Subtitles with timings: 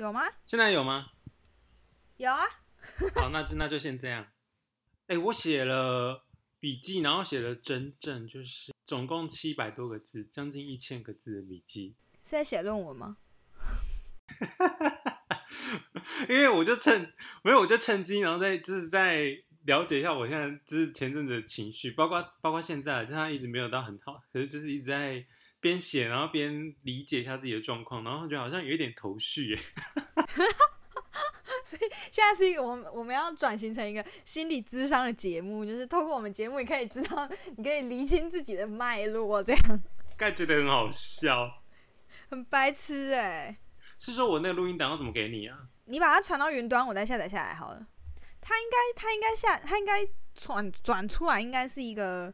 [0.00, 0.22] 有吗？
[0.46, 1.10] 现在有吗？
[2.16, 2.40] 有啊。
[3.14, 4.26] 好，那那就先这样。
[5.08, 6.24] 哎、我写了
[6.58, 11.94] 笔记，然后写了整整就是总共七百多个字，将近一千个字的笔记。
[12.24, 13.18] 是在写论文吗？
[16.30, 17.12] 因为我就趁
[17.42, 19.36] 没有，我就趁机，然后再就是在
[19.66, 25.26] 了解一下我现在就是前阵子的情绪，包括包括现在，就他一直没有到很好，可是就是一直在
[25.60, 29.58] 边写，然后边理解一下自己的状况，然后觉得好像有一点头绪耶。
[31.62, 39.80] 所以现在是一个我们我们要转型成一个心理咨商的节目，就是透过我们节目，你可以知道，你可以理清自己的脉络，这样
[40.16, 41.62] 该觉得很好笑，
[42.30, 43.58] 很白痴哎、
[43.98, 45.68] 是说我那个录音档要怎么给你啊？
[45.84, 47.86] 你把它传到云端，我再下载下来好了。
[48.40, 52.32] 它应该，它应该下，它应该转转出来，应该是一个，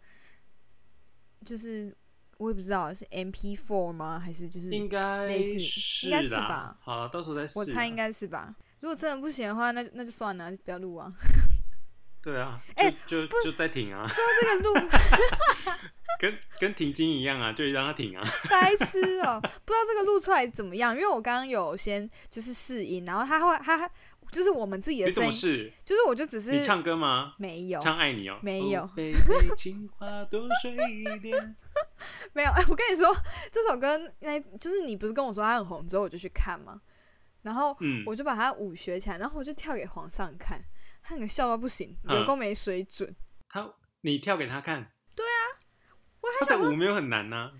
[1.45, 1.95] 就是
[2.39, 4.19] 我也不知道是 MP4 吗？
[4.19, 7.59] 还是就是应该类似是应该是吧好，到时候再试。
[7.59, 7.97] 我猜应。
[7.97, 8.55] 该是吧。
[8.81, 11.13] 如果真的不行的话，那就那就算了，就不要录啊。
[12.23, 14.89] 对啊，哎就就就再停啊，说这个录
[16.21, 18.23] 跟跟停经一样啊，就让它停啊。
[18.51, 23.89] 白痴哦、不知道这个录出来怎么样，因为我刚刚有先就是试音，然后他会他
[24.33, 25.73] 就是我们自己的声音？
[25.85, 27.35] 就是我就只是你唱歌吗？
[27.39, 28.39] 没有唱爱你哦。
[28.43, 31.57] 没有哦贝贝，情话多说一点。
[32.33, 33.15] 没有，哎、我跟你说，
[33.51, 36.81] 这首歌那就是你不是跟我说它很红之后，我就去看嘛，
[37.43, 40.63] 然后嗯，我就把它舞学起来，然后我就跳给皇上看，
[41.03, 43.15] 他那个笑到不行，嗯有够没水准。
[43.49, 45.43] 他你跳给他看，对啊
[46.21, 47.51] 我还想说，他的舞没有很难呐、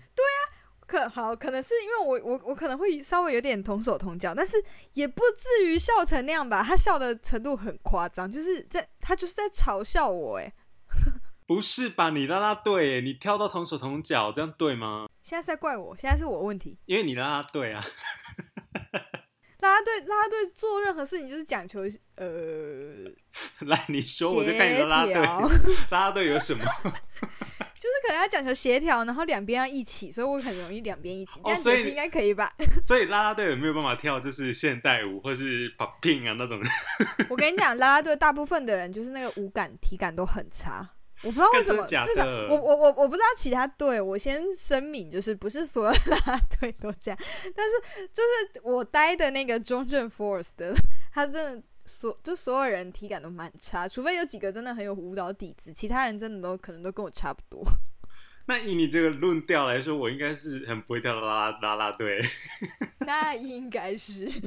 [0.85, 4.55] 可好，可能是因为我我我可能会稍微有点同手同脚，但是
[4.93, 6.63] 也不至于笑成那样吧。
[6.63, 10.53] 他笑的程度很夸张，就是在他就是在嘲笑我，哎，
[11.47, 12.09] 不是吧？
[12.09, 15.07] 你拉拉队耶，你跳到同手同脚，这样对吗？
[15.23, 16.77] 现在是在怪我，现在是我问题。
[16.85, 17.81] 因为你拉拉队啊，
[19.61, 21.81] 拉拉队拉拉队做任何事情就是讲求
[22.15, 22.27] 呃
[23.65, 25.39] 来你说，我就看你协的啦啦队，调，
[25.89, 26.63] 啦啦队有什么？
[27.79, 31.39] 就是可能要讲求协调，然后两边要一起，所以我很容易两边一起。
[31.43, 32.51] 这样哦所以解释应该可以吧？
[32.83, 36.59] 所以拉拉队有没有办法跳就是现代舞或是 popping 啊那种？
[37.29, 40.89] 我跟你讲，拉拉队大部分的人就是那个舞感、体感都很差。
[41.23, 43.99] 我不知道为什么，至少我我我我不知道其他队。
[43.99, 47.19] 我先声明，就是不是所有啦啦队都这样，
[47.55, 50.75] 但是就是我待的那个中正 Force 的，
[51.11, 57.63] 他真的所就所有人体感都蛮差，除非有几个真的很有舞蹈底子，其他人真的都可能都跟我差不多。
[58.45, 62.23] 那以你这个论调来说，我应该是很不会跳的啦啦啦啦队。
[62.99, 64.25] 那应该是。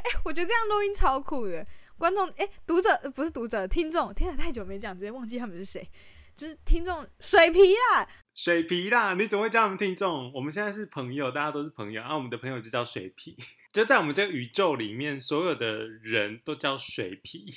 [0.00, 1.66] 哎、我觉得这样录音超酷的。
[1.98, 5.86] 观众，哎、读者呃不是读者，听众，天啊，太久没讲，直接忘记他们是谁。
[6.34, 10.32] 就是听众水皮啦，水皮啦，你怎么会叫他们听众？
[10.32, 13.36] 我们现在是朋友，大家都是朋友，啊，我们的朋友就叫水皮。
[13.70, 17.54] 就在我们这个宇宙里面，所有的人都叫水皮。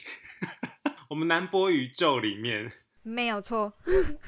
[1.10, 2.74] 我们南波宇宙里面，
[3.04, 3.72] 没有错。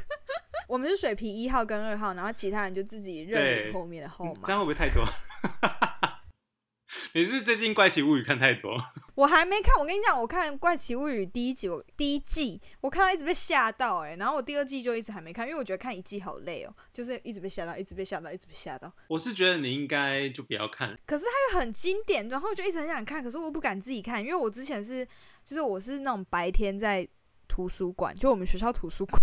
[0.69, 4.53] 我们是水皮一号跟二号，然后其他人就自己认对领后面的号嗯码这。
[4.53, 5.03] 样会不会太多？
[7.13, 8.77] 你是最近怪奇物语看太多？
[9.15, 18.91] 我还没看，我跟你讲，我看《怪奇物语》第一集，我第一季我看到一直被吓到、欸，然后我第二季就一直还没看，因为我觉得看一季好累哦、就是一直被吓到，一直被吓到，一直被吓到。
[19.07, 20.97] 我是觉得你应该就不要看。
[21.05, 25.05] 可是它又很经典，然后就一直很想看，可是我不敢自己看，因为我之前是，
[25.45, 27.07] 就是我是那种白天在
[27.47, 29.21] 图书馆，就我们学校图书馆，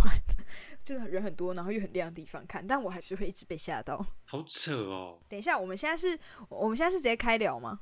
[0.85, 4.05] 就是人很多，然后又很亮的地方看，但我还是会一直被吓到。
[4.25, 5.19] 好扯哦！
[5.29, 7.79] 等一下，我们现在是，我们现在是直接开聊吗？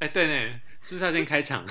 [0.00, 1.66] 哎、对呢，是不是要先开场？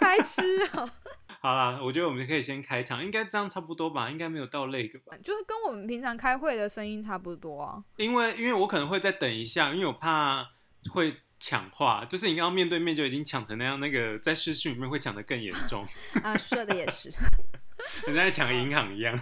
[0.00, 0.42] 白痴
[0.72, 0.88] 啊！
[1.42, 4.08] 好啦，我觉得我们可以先开场，应该这样差不多吧？
[4.08, 5.16] 应该没有到那个吧？
[5.22, 7.82] 就是跟我们平常开会的声音差不多啊。
[7.96, 10.46] 因为因为我可能会再等一下，因为我怕
[10.92, 15.84] 会抢话，就是你刚刚面对面就已经抢成那样，那个在视讯里面会抢得更严重，
[16.22, 17.12] 啊，说的也是。
[18.06, 19.18] 人家在抢银行一样。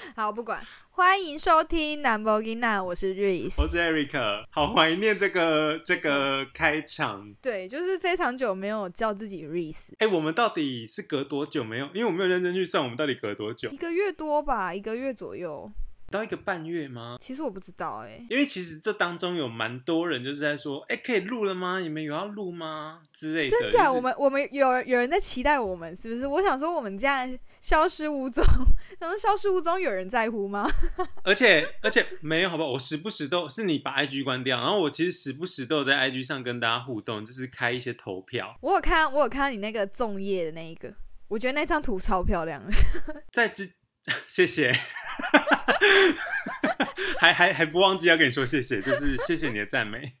[0.16, 3.60] 好，不管，欢迎收听南博吉娜，我是 Rice，。
[3.60, 7.34] 我是 Eric，好怀念这个这个开场。
[7.42, 11.86] 对，就是非常久没有叫自己 Reese，哎、我们到底是隔多久没有？
[11.92, 13.76] 因为我没有认真去算，我们到底隔多久一？
[13.76, 15.70] 个月多吧，一个月左右。
[16.10, 17.16] 到一个半月吗？
[17.20, 21.78] 其实我不知道哎、因为其实这当中有蛮多人就是在说，哎、可以录了吗？
[21.78, 23.00] 你们有要录吗？
[23.12, 23.56] 之类的。
[23.56, 23.84] 真假？
[23.84, 26.26] 就是我们我们有有人在期待我们，是不是？
[26.26, 28.44] 我想说我们这样消失无踪，
[28.98, 30.68] 想说消失无踪，有人在乎吗？
[31.22, 32.70] 而且而且没有，好不好？
[32.70, 38.56] 我时不时都是你把 IG 关掉，然后我其实时不时都有在 IG 上跟大家互动，就是开一些投票。
[38.62, 40.92] 我有看，我有看到你那个粽叶的那一个，
[41.28, 42.72] 我觉得那张图超漂亮的。
[43.30, 43.70] 在之，
[44.26, 44.72] 谢谢，
[47.18, 50.14] 还还还不忘记要跟你说谢谢，就是 谢谢你的赞美。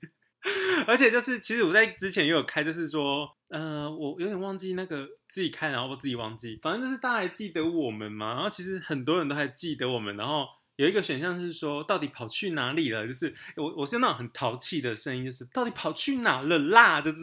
[0.86, 8.34] 而且就是，其实我在之前也有开，就是说，呃，我有点忘记那个自己开，然后我自己忘记，反正就是大家还记得我们嘛。
[8.34, 13.06] 然后其实很多人都还记得我们，然后有一个选项是说，到底跑去哪里了？
[13.06, 17.00] 就是我我是那种很淘气的声音，就是到底跑去哪了啦？
[17.00, 17.18] 就是。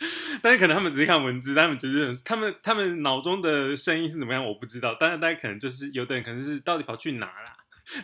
[0.42, 4.96] 但是可能他们只是看文字，他们只是他们他们脑中的声音是怎么样，我不知道。
[4.98, 7.56] 但是大家可能就是有的人可能是到底跑去哪啦，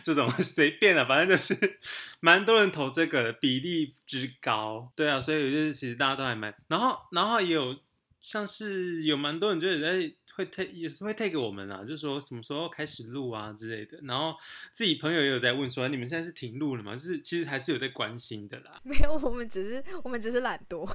[0.03, 1.79] 这种 随便了，反正就是
[2.21, 4.91] 蛮多人投这个比例之高。
[4.95, 7.75] 对啊，所以就是其实大家都还蛮，然后然后也有
[8.19, 13.97] 像是有蛮多人就是在会 take 也是会退给我们啊，就说什么时候开始录啊之类的。
[14.03, 14.35] 然后
[14.71, 16.95] 自己朋友也有在问说，你们现在是停录了吗？
[16.95, 18.79] 就是其实还是有在关心的啦。
[18.83, 20.87] 没有，我们只是我们只是懒惰，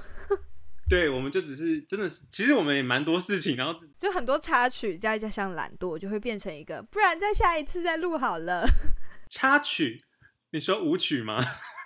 [0.89, 8.65] 对，我们就只是真的是，其实我们也蛮多事情，然后就很多插曲再加上懒惰，就会变成一个，不然再下一次再录好了。
[9.29, 10.03] 插曲，
[10.51, 11.37] 你说舞曲吗？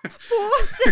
[0.03, 0.09] 不
[0.63, 0.83] 是，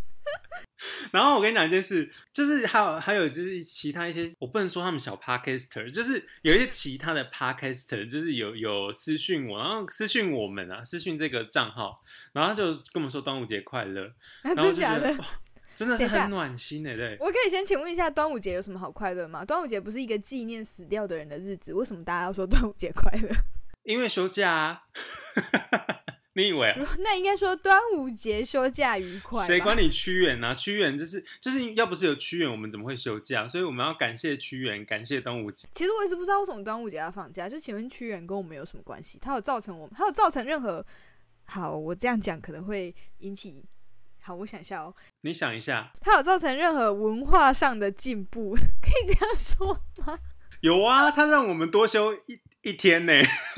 [1.12, 12.02] 然后我跟你讲一件事，就是还有还有就是其他一些，我不能说他们小 podcaster，就是有一些其他的 podcaster，就是有有私讯我，然后私讯我们啊，私讯这个账号，
[12.32, 14.12] 然后就跟我们说端午节快乐，
[14.42, 15.14] 然后就觉真假的？
[15.14, 15.26] 得哇，
[15.74, 17.16] 真的是很暖心的，对。
[17.20, 19.44] 我可以先请问一下，端午节有什么好快乐吗？
[19.44, 23.28] 端午节不是一个纪念死掉的人的日子，为什么大家要说端午节快乐？
[23.84, 24.82] 因为休假啊，
[26.32, 26.80] 你以为啊？
[27.00, 29.46] 那应该说端午节休假愉快。
[29.46, 30.54] 谁管你屈原啊？
[30.54, 33.46] 屈原就是就是要不是有屈原，我们怎么会休假？
[33.46, 35.68] 所以我们要感谢屈原，感谢端午节。
[35.72, 39.18] 其实我一直不知道为什么端午节要放假，就请问屈原跟我们有什么关系？
[39.20, 40.84] 他有造成我们，他有造成任何……
[41.44, 43.62] 好，我这样讲可能会引起……
[44.26, 50.18] 好，我想一下哦，你想一下，它有造成任何文化上的进步， 可以这样说吗？
[50.62, 53.12] 有啊，它让我们多休一一天呢。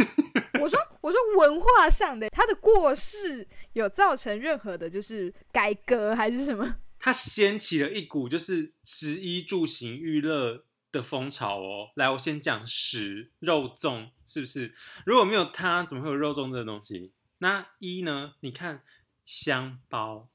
[0.60, 6.78] 我说，我说文化上的他的过世有造成任何的，就是改革还是什么？
[6.98, 11.90] 它掀起了一股就是食衣住行娱乐的风潮哦。
[11.94, 14.74] 来，我先讲食肉粽，是不是？
[15.04, 17.12] 如果没有它，怎么会有肉粽这个东西？
[17.38, 18.32] 那一呢？
[18.40, 18.82] 你看
[19.24, 20.28] 香包，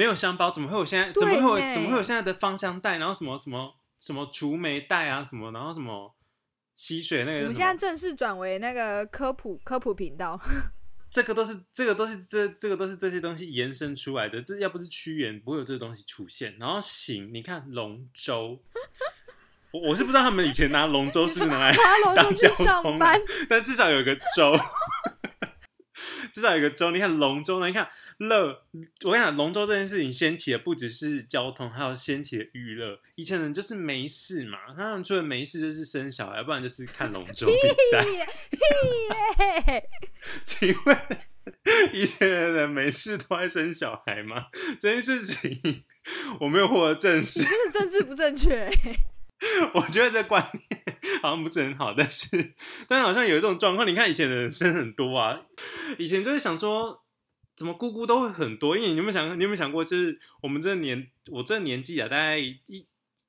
[0.00, 1.12] 没有香包，怎么会有现在？
[1.12, 1.74] 怎么会有？
[1.74, 2.96] 怎么会有现在的芳香袋？
[2.96, 5.22] 然后什么什么什么除霉袋啊？
[5.22, 5.52] 什么？
[5.52, 6.16] 然后什么
[6.74, 7.40] 吸水那个？
[7.40, 10.40] 我们现在正式转为那个科普科普频道，
[11.12, 14.40] 这个都是这个都是这这个都是这些东西延伸出来的。
[14.40, 16.56] 这要不是屈原，不会有这个东西出现。
[16.58, 18.58] 然后行，你看龙舟，
[19.70, 23.20] 我我是不知道他们以前拿龙舟是不是拿来， 划龙舟去当交通的上班，
[23.50, 24.56] 但至少有个舟，
[26.32, 26.90] 至少有个舟。
[26.90, 27.66] 你看龙舟呢？
[27.66, 27.88] 你看
[28.18, 28.46] 乐，
[29.04, 33.00] 我跟你讲，龙舟这件事情掀起的不只是交通，还有掀起的娱乐。
[33.16, 37.52] 以前人就是没事嘛，他们除了没事就是生小孩，不然就是看龙舟比
[37.92, 38.04] 赛。
[40.44, 40.98] 请问
[41.92, 44.46] 以前的人没事都爱生小孩吗？
[44.80, 45.84] 这件事情
[46.40, 48.70] 我没有获得证实你，这个政治不正确、
[49.74, 52.54] 我觉得这观念好像不是很好，但是
[52.88, 55.40] 但是好像有一种状况，你看以前的人生很多啊，
[55.98, 57.02] 以前就是想说。
[57.56, 58.74] 怎么姑姑都会很多？
[58.74, 62.58] 因为你有没有想，你有没有想过，就是我们这年，我这年纪啊，大概一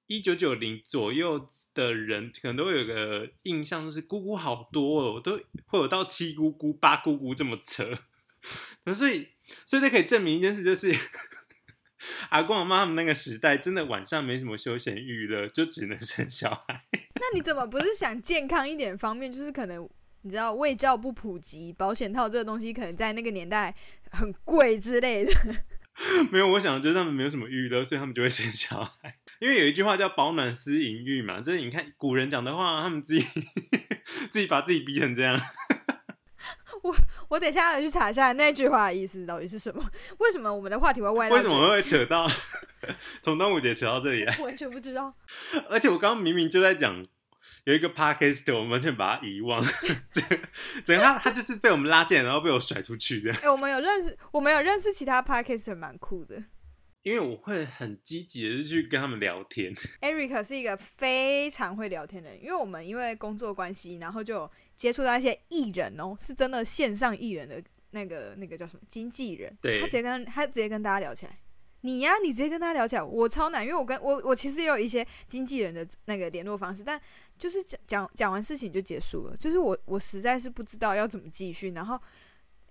[0.07, 7.85] 一九九零左右的人，可能都会有个印象，就是姑姑好多哦，都会有到七姑姑、八姑姑这么扯。
[8.85, 9.27] 那所以，
[9.65, 10.95] 所以这可以证明一件事，就是
[12.29, 16.81] 阿公阿妈他们那个时代，真的晚上没什么休闲娱乐，就只能生小孩。
[17.15, 19.31] 那你怎么不是想健康一点方面？
[19.31, 19.87] 就是可能
[20.23, 23.75] 你知道卫教不普及，保险套这个东西可能在那个年代
[24.11, 25.31] 很贵之类的。
[26.31, 29.17] 没有，我想就是他们没有什么娱乐，所以他们就会生小孩。
[29.39, 33.25] 因为有一句话叫“保暖思淫欲”嘛，就是你看古人讲的话，他们自己
[34.31, 35.39] 自己把自己逼成这样。
[36.83, 36.95] 我
[37.29, 39.83] 我等一下来去查一下那句话的意思到底是什么？
[40.19, 41.35] 为什么我们的话题会歪到？
[41.35, 42.29] 为什么会扯到
[43.21, 44.37] 从端午节扯到这里来？
[44.39, 45.13] 完全不知道。
[45.69, 47.05] 而且我刚刚明明就在讲
[47.65, 49.63] 有一个 podcast，我们完全把它遗忘。
[50.09, 50.23] 整
[50.83, 53.31] 整个他他就是被我们拉进来，然后被我甩出去的。
[53.43, 56.43] 哎、我们有认识，我们有认识其他 podcaster 蛮酷的。
[57.03, 59.73] 因为我会很积极的去跟他们聊天。
[60.01, 71.37] Eric 是一个非常会聊天的人，因为我们因为工作关系，然后就有接触到一些艺人哦，是真的线上艺人的那个那个叫什么经纪人，对他直接跟他直接跟大家聊起来。
[71.83, 77.01] 你呀、你直接跟他聊起来，我超难，因为我跟我我其实也有一些经纪人的那个联络方式，但
[77.39, 81.99] 就是讲讲讲完事情就结束了，就是我我实在是不知道要怎么继续，然后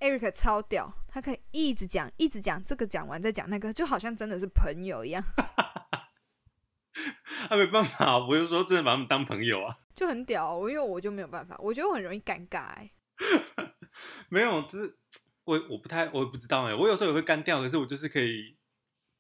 [0.01, 5.23] Eric 超屌，他可以一直讲一直讲，这个讲完再讲那个，就好像真的是朋友一样，
[7.49, 9.77] 啊，没办法，我就说真的把他们当朋友啊。
[9.95, 10.57] 就很屌。
[10.57, 12.91] 我因为我就没有办法，我觉得我很容易尴尬、欸。
[14.31, 14.97] 没有，就是
[15.45, 18.57] 我我不太我也不知道哎，我有时候也会干掉，可是我就是可以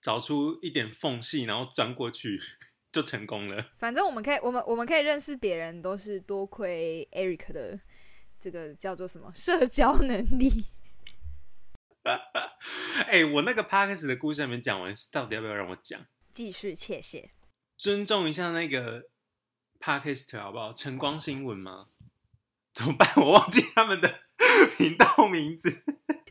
[0.00, 2.40] 找出一点缝隙，然后钻过去
[2.90, 3.62] 就成功了。
[3.78, 7.78] 反正我们可以，我们我们可以认识别人，都是多亏 Eric 的
[8.40, 10.64] 这个叫做什么社交能力。
[13.06, 16.00] 哎、我那个 podcast 的故事还没讲完，到底要不要让我讲？
[16.32, 17.30] 继续谢谢，
[17.76, 19.04] 尊重一下那个
[19.78, 20.72] podcast 好不好？
[20.72, 21.88] 晨光新闻吗？
[22.72, 23.06] 怎么办？
[23.16, 24.20] 我忘记他们的
[24.78, 25.68] 频道名字。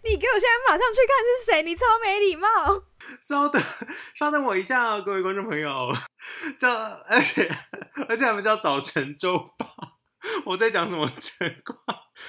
[0.02, 2.48] 你给我现在马上去看是谁，你超没礼貌。
[3.22, 3.62] 稍等，
[4.16, 5.94] 稍等我一下哦，各位观众朋友。
[6.58, 6.74] 叫，
[7.08, 7.48] 而且
[8.08, 9.89] 而且他们叫早晨周报。
[10.46, 11.78] 我在讲什么晨光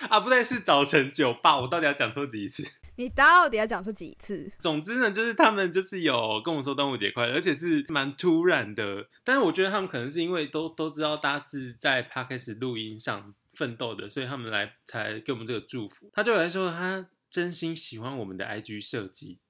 [0.08, 0.20] 啊？
[0.20, 1.60] 不对，是早晨酒吧。
[1.60, 2.64] 我到底要讲错几次？
[2.96, 4.50] 你到底要讲出几次？
[4.60, 9.08] 总之呢，就是他们就是有跟我说端午节快乐，而且是蛮突然的。
[9.24, 16.10] 但是我觉得他们可能是因为都都知道大家是在 podcast 录音上奋斗的，所以他们来才给我们这个祝福。
[16.12, 19.40] 他对我来说，他真心喜欢我们的 IG 设计，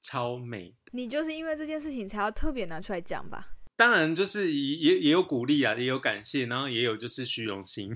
[0.00, 0.76] 超美。
[0.92, 3.51] 你就是因为这件事情才要特别拿出来讲吧？
[3.82, 7.92] 当然，就是也也也有鼓励啊，也有感谢，然后也有就是虚荣心。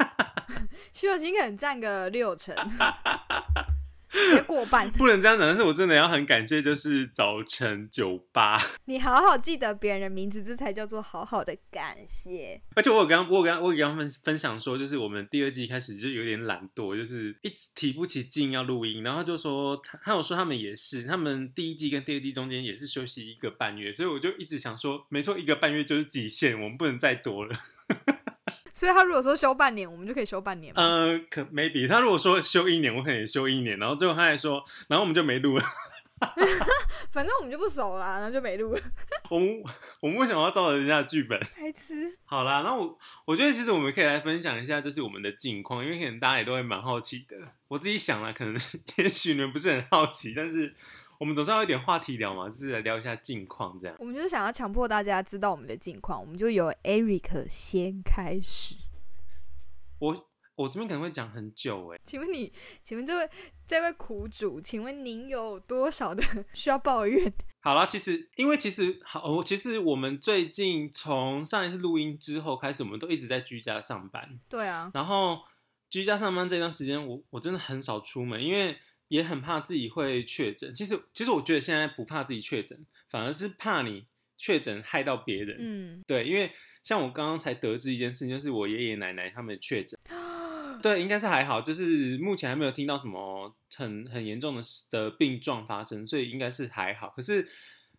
[0.92, 2.54] 虚荣心可能占个六成，
[4.46, 4.90] 过半。
[4.92, 12.60] 不能这样讲，但是我真的要很感谢，就是早晨酒吧， 你好好记得别人的名字，这才叫做好好的感谢。
[12.74, 27.56] 而且我有跟我有跟我有跟他们分享说，就是我们第二季开始就有点懒惰，就是一直提不起劲要录音，然后他就说他他有说他们也是，他们第一季跟第二季中间也是休息一个半月，所以我就一直想说，没错，一个半月就是极限，我们不能再多了。
[28.76, 30.82] 所以他如果说休半年，我们就可以休半年吗？
[30.82, 35.64] 呃，可 maybe 他如果说休一年，我可能也休一年，然后最后他还说，然后我们就没录了。
[37.10, 38.80] 反正我们就不熟啦，然后就没录了。
[39.30, 39.62] 我们
[40.00, 41.40] 我们为什么要照着人家的剧本？
[41.56, 42.18] 白痴。
[42.26, 47.34] 好啦，那我我觉得其实我们可以来分享一下，就是我们的近况，因为可能大家也都会蛮好奇的。
[47.68, 48.54] 我自己想了，可能
[48.98, 50.74] 也许你们不是很好奇，但是
[51.18, 53.96] 我们总是要有一点话题聊嘛，就是来聊一下近况这样。
[53.98, 58.76] 我们就是想要强迫大家知道我们的近况，我们就由 Eric 先开始。
[59.98, 63.30] 我我这边可能会讲很久哎，请问你，请问这位
[63.66, 67.32] 这位苦主，请问您有多少的 需要抱怨？
[67.60, 74.38] 好啦，其实因为其实好，我其实我们最近从上一次录音之后开始，我们都一直在居家上班。
[74.48, 75.40] 对啊，然后
[75.88, 80.72] 居家上班这段时间，我我真的很少出门，因为也很怕自己会确诊。
[80.74, 85.56] 其实其实我觉得现在不怕自己确诊，反而是怕你确诊害到别人。
[85.58, 86.50] 嗯，对，因为
[86.82, 89.98] 像我刚刚才得知一件事情，就是我爷爷奶奶他们确诊。
[90.82, 97.08] 对，应该是还好，就是目前还没有听到什么很很严重的的病状发生，所以应该是还好。
[97.16, 97.48] 可是，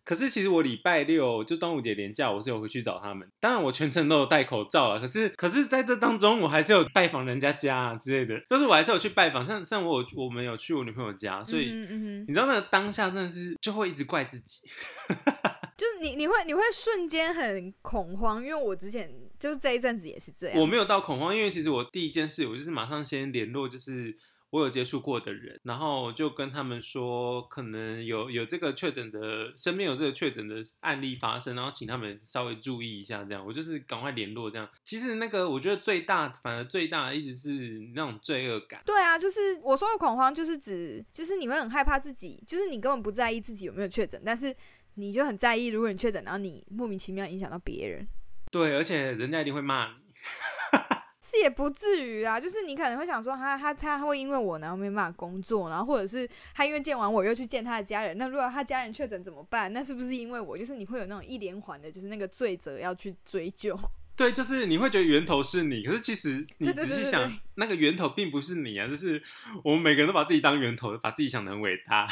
[0.08, 3.30] 可是其实我礼拜六就端午节连假，我是有回去找他们。
[3.38, 4.98] 当然，我全程都有戴口罩了。
[4.98, 9.44] 可是，可是在这当中，我还是有拜访人家家啊之类的，就是我还是有去拜访。
[9.44, 14.60] 像像我有我们有去我女朋友家，所以、嗯嗯你知道那个当下真的是就会一直怪自己。
[15.76, 20.58] 就是你你会你会瞬间很恐慌，因为我之前就是这一阵子也是这样。
[20.58, 24.16] 我没有到恐慌，因为其实我第一件事，我就是马上先联络，就是
[24.50, 34.68] 我有接触过的人，然后就跟他们说，可能有有这个确诊的，身边有这个确诊的案例发生，然后请他们稍微注意一下，这样我就是赶快联络这样。
[34.84, 38.82] 其实那个我觉得最大，反而最大的一直是那种罪恶感。
[38.86, 44.54] 对啊，就是我说的恐慌，就是指就是你会很害怕自己，就是你根本不在意自己有没有确诊，但是
[44.94, 48.08] 你就很在意，如果你确诊，然后你莫名其妙影响到别人，
[48.50, 49.94] 对，而且人家一定会骂你。
[51.28, 52.40] 是也不至于啊。
[52.40, 59.72] 就是你可能会想说，他他他会因为我然后没办法工作，然后或者是他因为见完我又去见他的家人，那如果他家人确诊怎么办？
[59.72, 60.56] 那是不是因为我？
[60.56, 63.78] 就是你会有那种一连环的，就是那个罪责要去追究。
[64.16, 69.22] 对，就是你会觉得源头是你，可是其实你仔细想，那个源头并不是你啊，就是
[69.62, 72.08] 我们每个人都把自己当源头，把自己想得很伟大。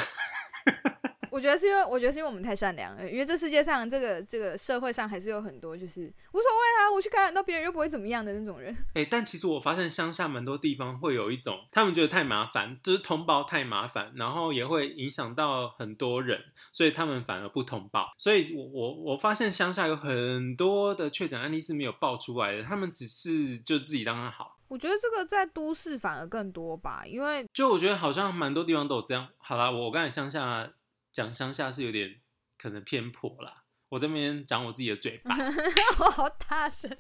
[1.37, 3.11] 我我觉得是因为，我觉得是因为我们太善良了。
[3.11, 8.75] 因为这世界上，这个这个社会上还是有很多就是无所谓啊，我去感染到别人又不会怎么样的那种人。
[8.95, 16.41] 哎、但其实我发现乡下蛮多地方会有一种，他们觉得太麻烦，就是通报太麻烦，然后也会影响到很多人，
[16.73, 18.15] 所以他们反而不通报。
[18.17, 24.57] 所以我我我发现乡下有很多的确诊案例是没有报出来的，他们只是就自己当然好。
[24.69, 29.29] 我觉得这个在都市反而更多吧，因为就我觉得好像蛮多地方都有这样。
[29.37, 30.73] 好啦，我刚才乡下
[31.17, 32.21] 讲乡下是有点
[32.59, 35.35] 可能偏颇啦，我这边讲我自己的嘴巴，
[36.01, 36.95] 我好大声。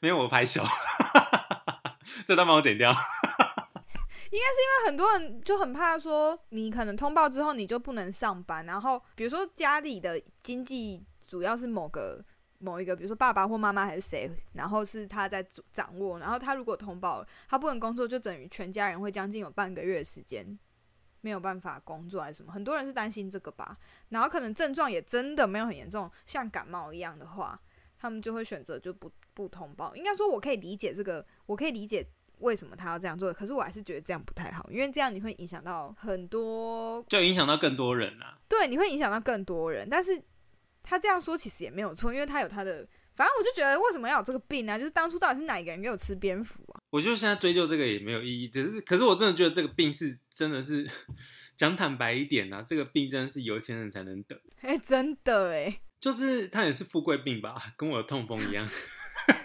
[0.00, 0.64] 没有我拍手，
[2.24, 2.90] 这段帮我剪掉。
[4.32, 12.24] 应该是因为很多人就很怕说，你可能通报之后你就不能上班，然后比如说家里的经济主要是某个
[12.58, 20.58] 某一个，比如说爸爸或妈妈还是谁，然后是他在掌握，然后他如果通报了，他不能工作，就等于全家人会将近有半个月的时间
[21.24, 23.74] 没有办法工作还是什么，很多人是担心这个吧，
[24.10, 27.58] 然后可能症状也真的没有很严重，像感冒一样的话，
[27.98, 29.96] 他们就会选择就不不通报。
[29.96, 32.06] 应该说我可以理解这个，我可以理解。
[32.40, 33.32] 为什么他要这样做？
[33.32, 38.36] 可是我还是觉得这样不太好，因为这样你会影响到很多，就影响到更多人啊。
[38.48, 39.88] 对，你会影响到更多人。
[39.88, 40.20] 但是
[40.82, 46.73] 他这样说其实也没有错，因为他有他的，反正我就觉得为什么要有这个病呢、就是当初到底是哪一个人给我吃蝙蝠啊？
[46.94, 50.88] 我觉得现在追究这个也没有意义，只是可是我真的觉得这个病是真的是
[51.56, 58.64] 讲坦白一点啊，这个病真的是有钱人才能得，哎、真的哎，就是他也是富贵病吧，跟我的痛风一样。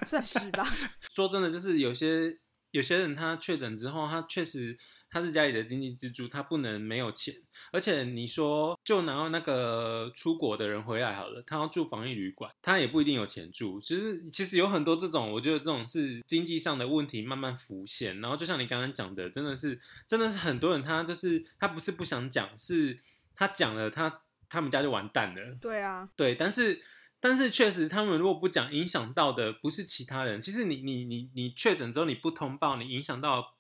[0.06, 0.64] 算是吧。
[1.16, 2.38] 说真的，就是有些
[2.70, 4.78] 有些人他确诊之后，他确实
[5.10, 7.34] 他是家里的经济支柱，他不能没有钱。
[7.72, 13.80] 而且你说，就拿那个出国的人回来好了，他要住防疫旅馆，他也不一定有钱住。
[13.82, 18.20] 其实其实有很多这种，我觉得这种是经济上的问题慢慢浮现。
[18.22, 22.98] 然后就像你刚刚讲的，真的是真的是很多人他就是他不是不想讲，是
[23.36, 25.58] 他讲了他他们家就完蛋了。
[25.62, 26.82] 对啊，对，但是
[27.20, 30.40] 但是确实，他们如果不讲，影响到的不是其他人。
[30.40, 33.56] 其实你你你你确诊之后你不通报，你影响到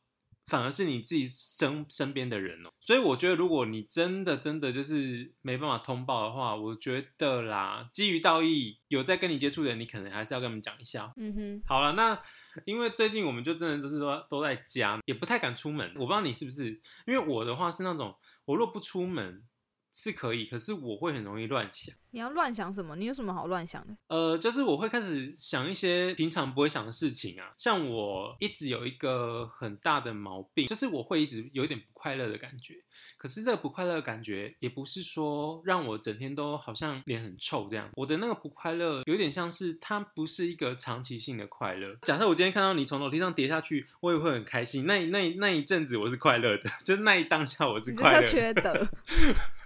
[0.49, 2.69] 反而是你自己身身边的人哦。
[2.81, 11.13] 所以我觉得，如果你真的真的就是没办法通报的话，我觉得啦，基于道义，有在跟你接触的人，你可能还是要跟他们讲一下。
[11.15, 12.19] 嗯哼，好了，那
[12.65, 15.87] 因为最近我们就真的都是说都在家，也不太敢出门。
[15.95, 16.71] 我不知道你是不是，
[17.05, 18.15] 因为我的话是那种，
[18.45, 19.43] 我若不出门
[19.91, 21.95] 是可以，可是我会很容易乱想。
[22.11, 22.95] 你要乱想什么？
[22.95, 23.95] 你有什么好乱想的？
[24.07, 32.75] 呃，就是我会开始想一些平常不会想的事情啊，像我一直有一个很大的毛病，就是我会一直有一点不快乐的感觉。
[33.17, 37.89] 可是这个不快乐的感觉，也不是说让我整天都好像脸很臭这样。
[37.95, 41.95] 我的那个不快乐，有点像是它不是一个长期性的快乐。
[42.03, 44.85] 假设我今天看到你从楼梯上跌下去，我也会很开心。
[44.85, 48.25] 那那一那一阵子我是快乐的， 就是那一当下我是快乐的。
[48.25, 48.87] 缺德。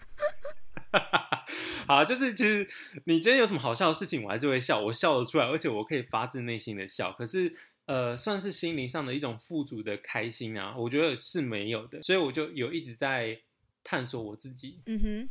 [1.87, 2.67] 好，就是其实
[3.05, 7.11] 你今天有什么好笑的事情，我还是会笑，我笑得出来，而且我可以发自内心的笑。
[7.13, 7.53] 可是，
[7.85, 12.01] 呃，算是心灵上的一种富足的开心啊，我觉得是没有的。
[12.03, 13.41] 所以我就有一直在
[13.83, 15.29] 探索我自己，嗯哼，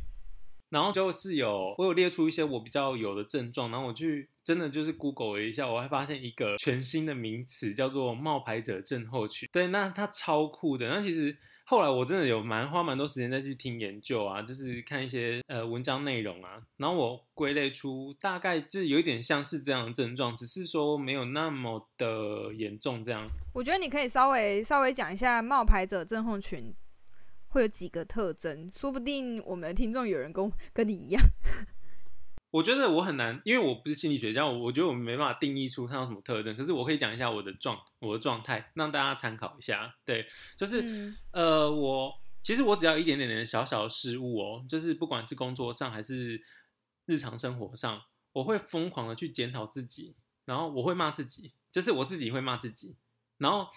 [0.73, 9.47] 然后就是有我有列出一些我比较有的症状，然后我去真的就是 Google 了一下，我还发现一个全新的名词叫做冒牌者症候群。
[9.51, 10.89] 对，那它超酷的。
[10.89, 23.29] 那其实后来我真的有蛮花蛮多时间再去听研究啊，就是看一些呃文章内容啊，然后我归类出大概是有一点像是这样的症状，只是说没有那么的严重这样。
[23.53, 26.73] 我觉得你可以稍微稍微讲一下冒牌者症候群
[27.53, 31.21] 会有几个特征，说不定我们的听众有人跟跟你一样。
[32.49, 36.55] 我觉得我很难，因为我不是心理学家，我我觉得我没办法定义出它有什么特征。
[36.55, 39.95] 可是我可以讲一下我的状我的状态，让大家参考一下。
[40.03, 40.25] 对，
[40.57, 46.41] 就是、嗯呃，我其实我只要一点点的小小的失误哦，就是不管是工作上还是
[47.05, 48.01] 日常生活上，
[48.33, 52.95] 我会疯狂的去检讨自己，然后我会骂自己，就是我自己会骂自己，
[53.37, 53.67] 然后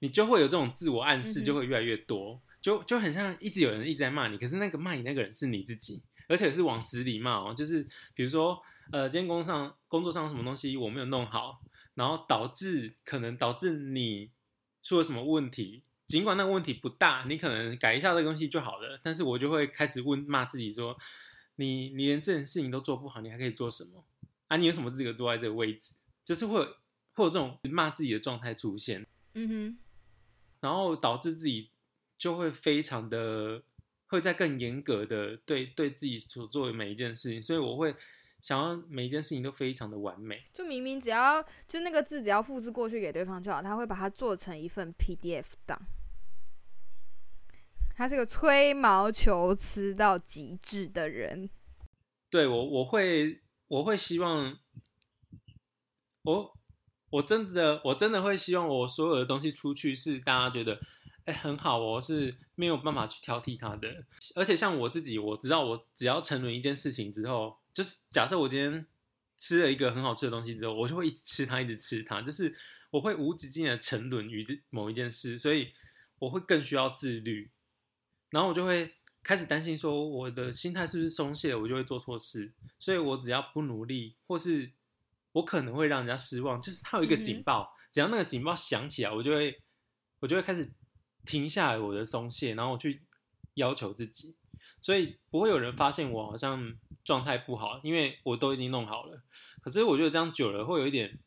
[0.00, 6.02] 你就会有这种自我暗示，就会越来越多，就就很像一直有人一直在骂你，可是那个骂你那个人是你自己。
[6.28, 11.62] 而且是往死里骂哦，就是比如说，呃，今天工作上工作上什么东西我没有弄好，
[11.94, 14.32] 然后导致可能导致你
[14.82, 20.98] 出了什么问题，尽管那个问题不大，你可能改一下这个东西就好了，但是我就会开始问骂自己说，
[21.54, 24.04] 你你连这件事情都做不好，你还可以做什么？
[24.48, 25.94] 啊，你有什么资格坐在这个位置？
[26.24, 26.64] 就是会有
[27.12, 29.78] 会有这种骂自己的状态出现，嗯哼，
[30.58, 31.70] 然后导致自己
[32.18, 33.62] 就会非常的
[34.06, 37.94] 会在更严格的对对自己所做的每一件事情，所以我会
[38.40, 40.44] 想要每一件事情都非常的完美。
[40.54, 45.80] 就明明只要就那个字只要复制过去给对方就好，他会把它做成一份 PDF 档。
[47.96, 51.48] 他是个吹毛求疵到极致的人。
[52.28, 54.58] 对我，我会，我会希望，
[56.22, 56.52] 我，
[57.08, 60.78] 我真的，我真的会希望我所有的东西出去是大家觉得，
[61.26, 64.04] 哎，很好哦，是没有办法去挑剔他的。
[64.34, 68.86] 而且像我自己，我知道我只要沉沦一件事情之后，就是假设我今天
[69.36, 72.56] 吃了一个很好吃的东西之后，我就会一直吃它，一直吃它，就是
[72.90, 75.72] 我会无止境的沉沦于这某一件事，所以
[76.20, 77.50] 我会更需要自律。
[78.30, 82.52] 然后我就会开始担心，说我的心态是不是松懈了，我就会做错事。
[82.78, 84.70] 所以我只要不努力，或是
[85.32, 89.60] 我可能会让人家失望，就是它有一个警报，只要那个警报响起来，我就会
[90.20, 90.70] 我就会开始
[91.26, 93.02] 停下来我的松懈，然后我去
[93.54, 94.36] 要求自己。
[94.80, 99.22] 所以不会有人发现我好像状态不好，因为我都已经弄好了。
[99.60, 101.18] 可是我觉得这样久了会有一点。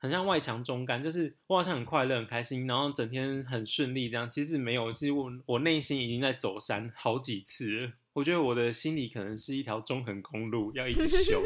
[0.00, 4.28] 很像外强中干，就是我好像很快乐、很开心，然后整天很顺利这样。
[4.28, 7.92] 其实没有，其实我我内心已经在走山好几次了。
[8.12, 11.42] 我觉得我的心里可能是一条中横公路，要一直修，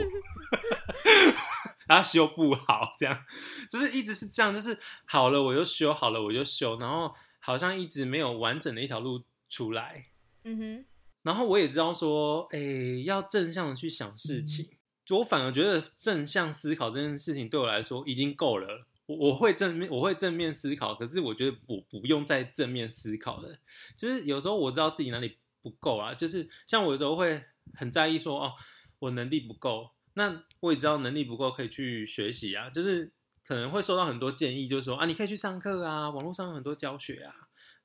[1.88, 3.24] 然后修不好，这样
[3.70, 7.10] 就是一直是这样，就是好了我就修，好了我就修，然后
[7.44, 10.06] 好像一直没有完整的一条路出来。
[10.44, 10.84] 嗯哼，
[11.22, 12.58] 然后我也知道说，哎，
[13.04, 14.70] 要正向的去想事情。
[15.04, 18.86] 就我反而觉得正向思考这件事情对我来说已经够了。
[19.06, 23.58] 我我会正面，我会正面思考，可是我觉得我不用再正面思考了。
[23.96, 27.42] 就是有时候我知道自己哪里不够啊，就是像我有时候会
[27.74, 28.52] 很在意说哦，
[29.00, 29.90] 我能力不够。
[30.14, 33.10] 那我也知道能力不够可以去学习啊，就是
[33.46, 37.34] 可能会收到很多建议，就是说啊，你可以去上课啊，网络上有很多教学啊。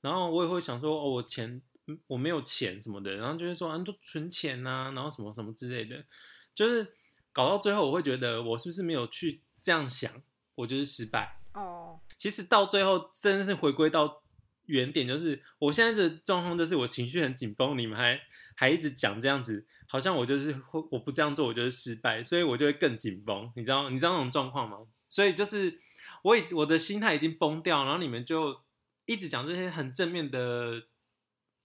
[0.02, 1.62] 然后我也会想说哦，我钱
[2.08, 6.06] 我没有钱什么的，然后就会说啊，你就存钱呐，然后什么什么之类的，
[6.54, 6.94] 就是。
[7.34, 10.12] 搞到最后，我会觉得我是不是没有去这样想，
[10.56, 12.00] 我就是失败哦。
[12.18, 14.24] 其实到最后，真的是回归到
[14.66, 18.20] 原点，就是我现在的状况就是我情绪很紧绷，你们还
[18.56, 23.52] 还一直讲这样子，好像我就是会我不这样做，我就是失败，所以我就会更紧绷。
[23.56, 24.80] 你知道你知道那种状况吗？
[25.10, 25.80] 所以就是
[26.24, 28.62] 我已我的心态已经崩掉，然后你们就
[29.06, 30.84] 一直讲这些很正面的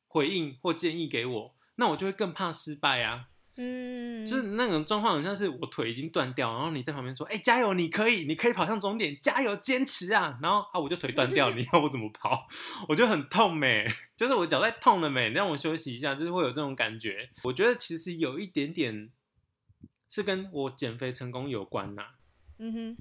[0.07, 3.29] 回应或建议给我，那我就会更怕失败啊。
[3.57, 12.49] 嗯，就是那种状况，好像是我腿已经断掉，然后你在旁边说：“哎，加油，你可以，你可以跑向终点，加油，坚持啊！”然后啊，我就腿断掉，你要我怎么跑？
[12.89, 17.29] 我就很痛没，就是我脚在痛了没，让我休息一下，就是会有这种感觉。
[17.43, 19.11] 我觉得其实有一点点
[20.09, 22.03] 是跟我减肥成功有关呐。
[22.59, 22.97] 嗯哼，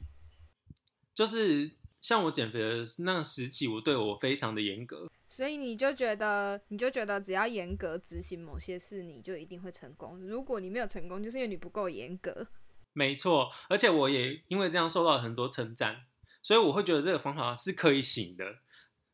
[1.14, 1.72] 就是
[2.02, 5.10] 像我减肥的那个时期，我对我非常的严格。
[5.28, 10.20] 所以你就觉得，你就觉得只要严格执行某些事，你就一定会成功。
[10.20, 12.48] 如果你没有成功，就是因为你不够严格。
[12.92, 16.04] 没错，而且我也因为这样受到了很多称赞，
[16.42, 18.58] 所以我会觉得这个方法是可以行的。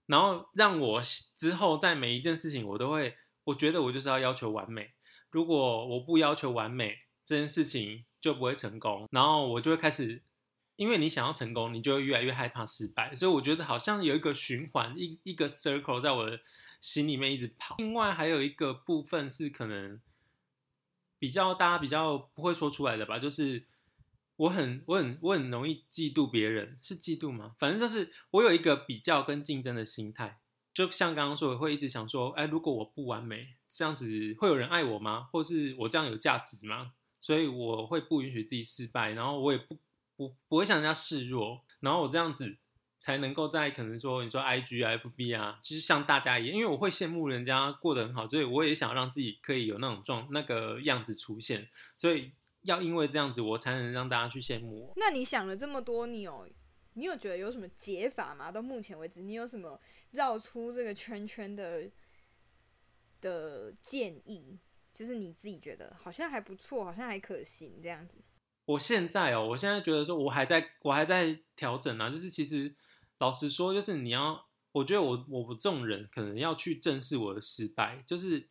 [0.07, 1.01] 然后让我
[1.35, 4.93] 之后在每一件事情，我都会，我觉得我就是要要求完美。
[5.29, 9.07] 如果我不要求完美，这件事情就不会成功。
[9.11, 10.23] 然后我就会开始。
[10.77, 16.39] 因为你想要成功，你就会越来越害怕失败，所以我觉得好像有一个循环，一一个 circle 在我的
[16.79, 17.75] 心里面一直跑。
[17.79, 19.99] 另外还有一个部分是可能
[21.17, 23.65] 比较大家比较不会说出来的吧，就是
[24.35, 27.55] 我很我很我很容易嫉妒别人，是嫉妒吗？
[27.57, 30.39] 反正就是我有一个比较跟竞争的心态，
[30.75, 34.05] 就像刚刚说，我会一直想说，哎，如果我不完美，这样子
[34.37, 35.27] 会有人爱我吗？
[35.31, 36.93] 或是我这样有价值吗？
[37.19, 39.79] 所以我会不允许自己失败，然后我也不。
[40.17, 42.57] 不不会向人家示弱，然后我这样子
[42.97, 54.93] 才能够在可能说你说 I G F B 啊，就是像大家一样，因为我会羡慕人家过得很好，所以我也想让自己可以有那种状那个样子出现，所以要因为这样子我才能让大家去羡慕我。
[54.97, 56.49] 那你想了这么多，你有
[56.93, 58.51] 你有觉得有什么解法吗？
[58.51, 59.79] 到目前为止，你有什么
[60.11, 61.89] 绕出这个圈圈的
[63.21, 64.59] 的建议？
[64.93, 68.17] 就是你自己觉得好像还不错，好像还可行这样子。
[68.67, 72.09] 我现在哦，我现在觉得说，我还在我还在调整啊。
[72.09, 72.75] 就是其实
[73.17, 78.49] 老实说，就是你要，我觉得我我这种人可能要去正视我的失败，就是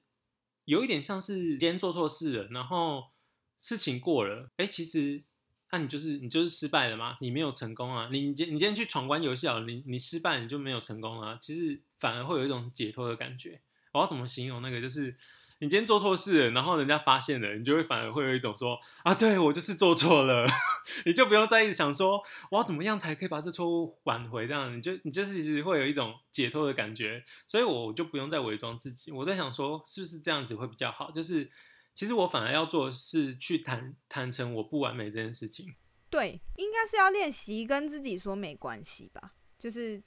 [0.65, 3.11] 有一点像是今天做错事了，然后
[3.59, 5.23] 事情过了，哎，其实
[5.71, 8.09] 那你就是你就是失败了嘛，你没有成功啊。
[8.11, 11.39] 你今你今天去闯关游戏啊，你你失败你就没有成功啊。
[11.43, 13.61] 其实反而会有一种解脱的感觉。
[13.93, 14.81] 我要怎么形容那个？
[14.81, 15.15] 就是。
[15.59, 20.47] 你今天做错事，然后人家发现了，你就会反而会有一种说啊，对我就是做错了，
[21.07, 29.11] 你就不用再一直想说我要怎么样才可以把这错误挽回，这样你就你就是会有一种解脱的感觉，所以我就不用再伪装自己。
[29.11, 31.11] 我在想说，是不是这样子会比较好？
[31.11, 31.51] 就是
[31.95, 35.75] 其实我反而要做的是去坦坦诚我不完美这件事情。
[36.11, 40.03] 对，应该是要练习跟自己说没关系吧，就是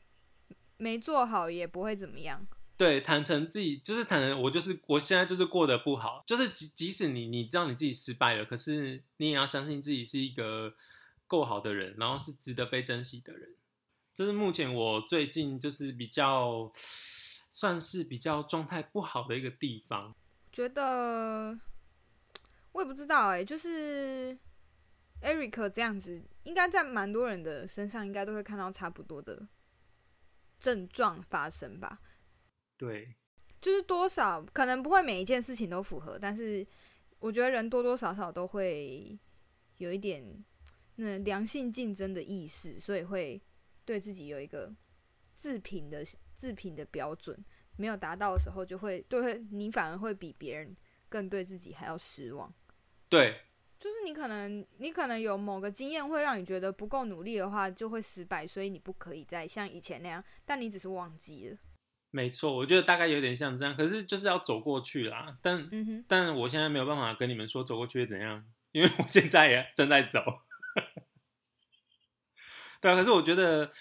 [0.78, 2.48] 没做好也不会怎么样。
[2.80, 10.74] 对，坦诚自己就是坦诚，我就是我现在就是过得不好，就是即即使你你知道你自己失败了，可是你也要相信自己是一个
[11.28, 13.54] 够好的人，然后是值得被珍惜的人。
[14.14, 16.72] 这是目前我最近就是比较
[17.50, 20.16] 算是比较状态不好的一个地方。
[20.50, 21.60] 觉得
[22.72, 24.40] 我也不知道哎、就是
[25.22, 29.50] Eric 这样子，应该在蛮多人的身上应该都会看到差不多的
[30.62, 32.00] 症状发生吧。
[32.80, 33.14] 对，
[33.60, 36.66] 就是多少可能不会每一件事情都符合，但是
[37.20, 39.20] 我觉得人多多少少都会
[39.80, 40.24] 有一点
[40.96, 43.42] 那良性竞争的意识，所以会
[43.84, 44.74] 对自己有一个
[45.36, 46.06] 自评的
[46.38, 47.38] 自评的标准，
[47.76, 50.74] 没有达到的时候，就会对你反而会比别人
[51.10, 52.54] 更对自己还要失望。
[53.10, 53.42] 对，
[53.78, 61.58] 就是你可能你可能有某个经验会让你觉得不够努力的话就会失败，所以你不可以再像以前那样，但你只是忘记了。
[62.12, 65.38] 没错，我觉得大概有点像这样，可是就是要走过去啦。
[65.42, 70.24] 但嗯，但我现在没有办法跟你们说走过去会怎样，因为我现在也正在走。
[72.82, 73.72] 对啊，可是我觉得，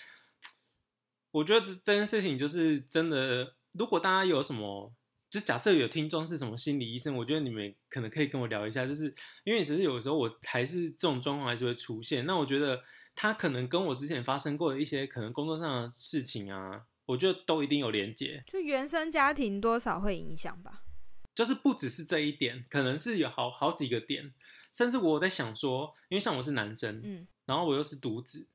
[1.31, 4.93] 我觉得这这件事情就是真的，如果大家有什么，
[5.31, 9.15] 就假设有听众是什么心理医生，我觉得你们可能可以跟我聊一下，就是
[9.45, 12.83] 因为其实有时候我还是这种状况还是会出现，那我觉得
[13.15, 18.45] 他可能跟我之前发生过的一些可能工作上的事情啊，我觉得都一定有连结。
[18.47, 20.83] 就原生家庭多少会影响吧。
[21.35, 24.33] 就是不只是这一点，可能是有好好几个点，
[24.73, 28.47] 甚至我在想说，因为像我是男生，嗯，然后我又是独子，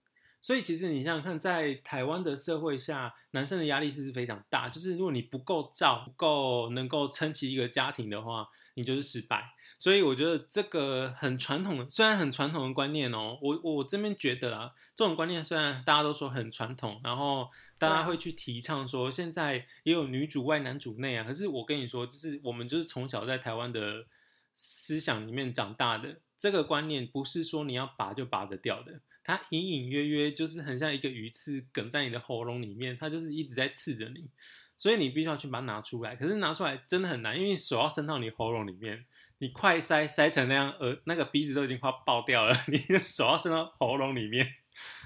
[0.41, 4.67] 所以其实你想想看，在台湾的社会下，男生的压力是非常大。
[4.67, 9.53] 就是如果你不够照、不够能够撑起一个家庭的话，你就是失败。
[9.77, 24.05] 所以我觉得这个很传统的，虽然很传统的观念哦，我我这边觉得啊，这种观念虽然大家都说很传统，然后大家会去提倡说现在也有女主外男主内啊，可是我跟你说，就是我们就是从小在台湾的
[24.53, 34.29] 思想里面长大的，这个观念不是说你要拔就拔得掉的，它隐隐约约就是很像一个鱼刺梗在你的喉咙里面，它就是一直在刺着你，
[34.77, 36.15] 所以你必须要去把它拿出来。
[36.15, 39.05] 可是拿出来真的很难，因为手要伸到你喉咙里面，
[39.39, 44.53] 你快塞塞成那样，呃，那个鼻子都已经快爆掉了， 你的手要伸到喉咙里面，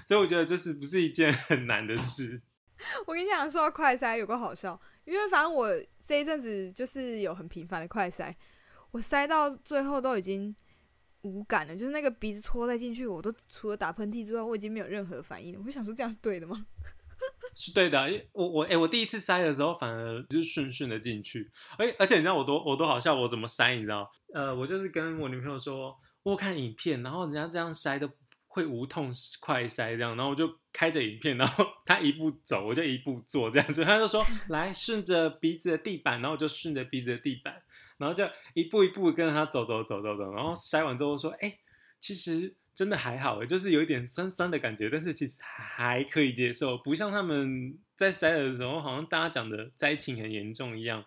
[0.06, 2.42] 所以我觉得这是不是一件很难的事？
[3.06, 5.68] 我跟你讲，说到快塞有个好笑，因为反正我
[6.04, 8.34] 这一阵子就是有很频繁的快塞，
[8.92, 10.54] 我塞到最后都已经
[11.22, 15.62] 无感了，就是那个鼻子戳再进去，我都除了打喷嚏之外，我已经没有任何反应。
[15.66, 16.66] 我想说这样是对的吗？
[17.54, 24.08] 是对的，因为我我哎、我第一次塞的时候，反而就是顺顺的进去，而而且你知道我多我多好笑，我怎么塞你知道？
[24.32, 28.08] 呃，我就是跟我女朋友说，我看影片，然后人家这样塞都
[28.58, 37.62] 会无痛快塞这样，然后我就开着影片，然后他一步走，我就一步做这样子，他就说来顺着鼻子的地板，然后我就顺着鼻子的地板，
[37.98, 41.56] 然后就一步一步跟着他走走走走走，然后塞完之后说，哎、
[42.00, 51.04] 其实真的还好，就是有一点酸酸的感觉，但是其实还可以接受，不像他们在塞的时候，好像大家讲的灾情很严重一样。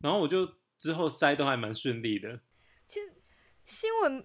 [0.00, 2.40] 然后我就之后塞都还蛮顺利的，
[2.86, 3.14] 其实
[3.64, 4.24] 新闻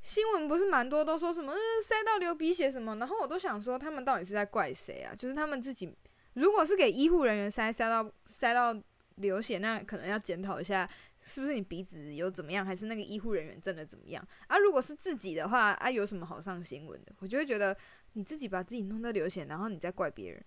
[0.00, 1.52] 新闻不是蛮多都说什么、
[1.84, 5.14] 塞到流鼻血什么，然后我都想说他们到底是在怪谁啊？
[5.14, 5.94] 就是他们自己
[6.34, 8.74] 如果是给医护人员塞塞到塞到
[9.16, 10.88] 流血，那可能要检讨一下。
[11.20, 14.56] 是不是你鼻子有怎么样，还是那个医护人员真的怎么样啊？
[14.56, 17.12] 如果是自己的话啊，有什么好上新闻的？
[17.18, 17.76] 我就会觉得
[18.12, 20.44] 你自己把自己弄到流血，然后你再怪别人。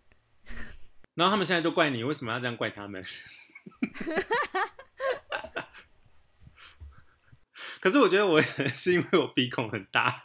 [1.15, 3.03] 然后他们现在都怪你，为什么要这样怪他们？
[7.81, 8.41] 可是我觉得我
[8.73, 10.21] 是因为我鼻孔很大，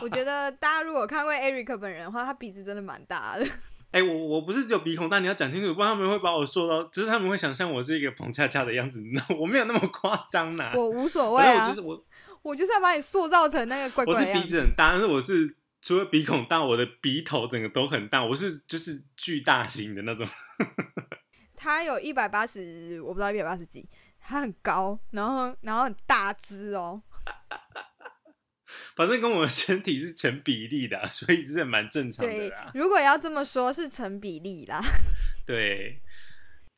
[0.00, 3.44] 我觉得大家如果看过 Eric 本人的话，他鼻子真的蛮大的。
[3.90, 10.72] 哎、我我不是只有鼻孔大，你要讲清楚，不然他们会把我说到，只是他们会想象我是一个彭恰恰的样子，那我没有那么夸张啦。
[10.76, 12.04] 我无所谓啊我就，是我，
[12.42, 14.46] 我就是要把你塑造成那个怪我是怪的样子。
[14.46, 20.24] 鼻子很大，但是我是除了鼻孔大，我的鼻头整个都很大，我是就是巨大型的那种。
[21.56, 23.84] 他有一百八十，我不知道一百八十几，
[24.20, 27.02] 他很高，然后然后很大只哦。
[28.94, 32.70] 反正跟我的身体是成比例的啊、 所以是蛮正常的。
[32.74, 34.80] 如果要这么说，是成比例啦。
[35.44, 36.00] 对，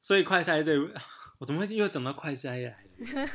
[0.01, 0.79] 所以快筛对，
[1.39, 3.29] 我怎么会又讲到快筛来了？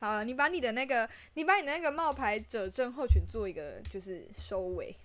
[0.00, 4.96] 好了，你把你的那个，你把你的那个冒牌者症候群做一个就是收尾。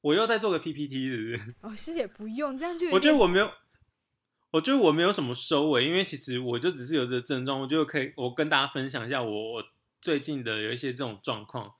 [0.00, 1.54] 我又在做个 PPT，是不是？
[1.62, 3.50] 哦，师姐，不用这样就我觉得我没有，
[4.54, 9.64] 我觉得我没有什么收尾，因为其实我就只是有这个症状，我就可以我跟大家分享一下我我
[10.00, 11.74] 最近的有一些这种状况，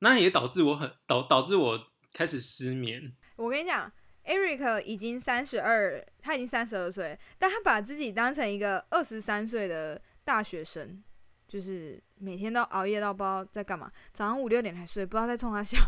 [0.00, 3.14] 那也导致我很导导致我开始失眠。
[3.36, 3.90] 我跟你讲
[4.26, 11.02] Eric 已经三十二，他已经三十二岁，但他把自己当成一个二十三岁的大学生，
[11.48, 15.78] 就是每天都熬夜到不知道在干嘛，早上五六点才睡，不知道在冲他笑。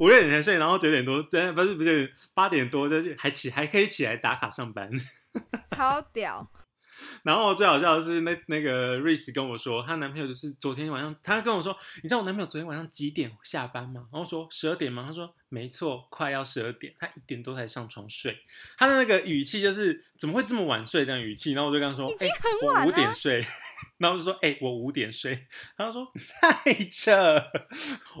[0.00, 4.90] 五六点才睡，然后九点多，真不是不是八点多，就是还起还可以起来打卡上班，
[5.70, 6.50] 超屌。
[7.22, 14.06] 然后最好笑的是，那那个瑞斯跟我说，她男朋友就是昨天晚上，她跟我说，你知道我男朋友昨天晚上几点下班吗？
[14.12, 15.04] 然后说十二点吗？
[15.06, 18.38] 她说没错，快要十二点，他一点多才上床睡。
[18.76, 23.44] 他的那个语气就是怎么会这么晚睡这样语气，然后我就跟他说，已经很晚了，五点睡。
[24.00, 26.10] 然后就说：“哎，我五点睡。”他就说：
[26.64, 27.12] “太扯，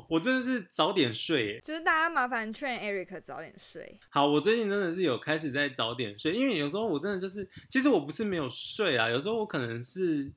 [0.08, 3.98] 我真的是早点睡。”就是大家麻烦劝 Eric 早点睡。
[4.10, 10.30] 好，我最近真的是有开始在早点睡，因为有时候我真的就是，其实我不是没有睡啊，有时候我可能是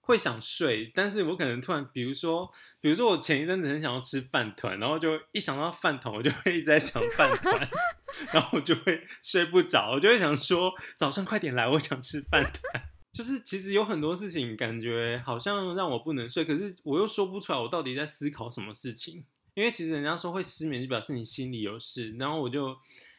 [0.00, 2.48] 会想睡，但是我可能突然，比如说，
[2.80, 7.68] 比如说我前一阵子很想要吃饭团，然后就一想到饭团，我就会一直在想饭团，
[8.32, 12.84] 然后我就会睡不着，我就会想说早上快点来，我想吃饭团。
[13.14, 19.24] 就是其实有很多事情，感觉好像让我不能睡，可是我又说不出来我到底在思考什么事情。
[19.54, 22.10] 因为其实人家说会失眠，就表示你心里有事。
[22.18, 22.76] 然后我就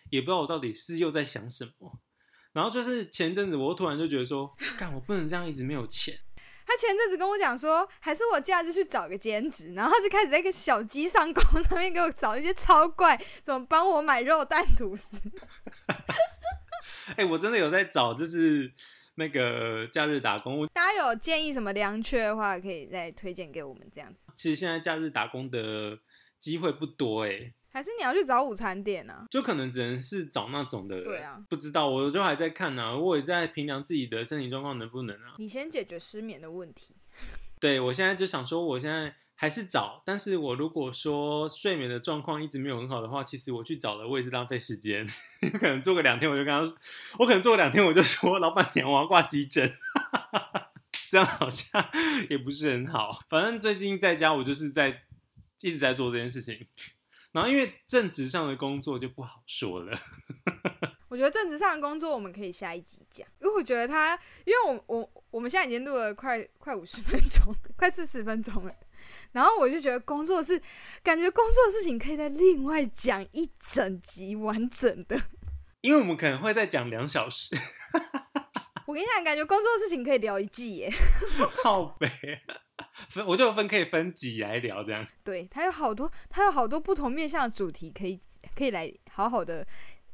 [0.09, 1.97] 也不知道我到底是又在想什么。
[2.51, 6.19] 然后就是前阵子，我突然就觉得说，干，我不能这样一直没有钱。
[6.65, 15.21] 他前阵子跟我讲说，还是我假日去找个兼职，然后就开始在一个小鸡上工 上面给我找一些超怪，怎么帮我买肉蛋吐司。
[17.15, 18.73] 哎，我真的有在找，就是。
[19.17, 24.25] 那个假日打工，大家有建议什么良缺的话，可以再推荐给我们这样子。
[24.35, 25.97] 其实现在假日打工的
[26.37, 29.25] 机会不多哎，还是你要去找午餐店呢？
[29.31, 31.01] 就可能只能是找那种的。
[31.03, 35.35] 对啊，不知道，我就还在看呢，我也在评量自己的身体状况能不能啊。
[35.37, 36.95] 你先解决失眠的问题。
[37.59, 39.15] 对，我现在就想说，我现在。
[39.37, 45.05] 还是找，但是我如果说睡眠的状况一直没有很好的话，其实我去找了，我也是浪费时间。
[45.59, 46.75] 可能做个两天，我就跟他，
[47.19, 49.77] 我可能做个两天，我就说老板娘我要挂急诊，
[51.11, 51.85] 这样好像
[52.29, 53.19] 也不是很好。
[53.27, 55.03] 反正最近在家，我就是在
[55.61, 56.65] 一直在做这件事情。
[57.33, 59.99] 然后因为正职上的工作就不好说了。
[61.09, 68.73] 我觉得正职上的工作我们可以下一集讲，因为我觉得他，因为我我我们现在已经录了快快五十分钟，快四十分钟了。
[69.35, 70.59] 然后我就觉得工作是，
[71.03, 75.21] 感觉工作的事情可以再另外讲一整集完整的，
[75.81, 77.53] 因为我们可能会再讲两小时。
[78.87, 80.89] 我跟你讲，感觉工作的事情可以聊一季耶。
[81.61, 82.09] 好呗，
[83.09, 85.05] 分我就分可以分集来聊这样。
[85.25, 88.17] 对，它有好多，它有好多不同面向的主题，可以
[88.55, 89.67] 可以来好好的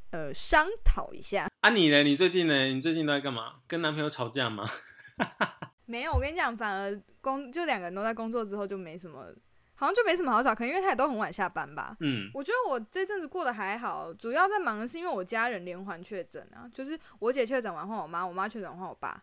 [0.10, 1.48] 呃商讨一下。
[1.60, 2.02] 啊，你呢？
[2.02, 2.66] 你最近呢？
[2.74, 3.58] 你最近都在干嘛？
[3.68, 4.68] 跟男朋友吵架吗？
[5.92, 9.26] 没有，我跟你讲，反而工就两个人都在工作之后就没什么，
[9.76, 11.98] 好像就没什么好找，可能因为他也都很晚下班吧。
[12.00, 19.22] 嗯，我觉得我这阵子过得还好，主要在忙的是因为我家人连环确诊啊，就是我姐确诊完换我妈，我妈确诊换我爸，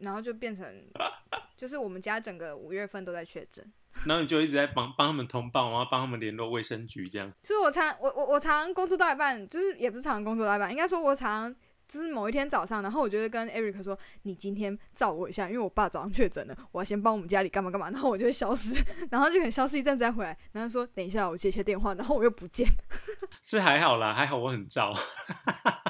[0.00, 0.66] 然后就变成
[1.56, 3.64] 就是我们家整个五月份都在确诊。
[4.04, 7.32] 然后你就一直在帮帮他们通报，然后帮他们联络卫生局这样。
[7.42, 11.54] 就是我常我我我常工作到一半，就是也不是常工作到一半，应该说我常。
[11.90, 20.38] 就是某一天早上，然后我就跟 Eric 说：“你今天照我一下，因为我爸早上确诊了，我要先帮我们家里干嘛干嘛。”然后我就会消失， 然后就可能消失一阵再回来。
[20.52, 22.68] 然后说：“等一下，我接一下电话。”然后我又不见。
[23.42, 24.94] 是还好啦，还好我很照。